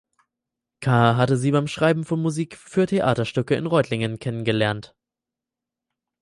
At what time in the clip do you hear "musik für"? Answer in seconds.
2.23-2.87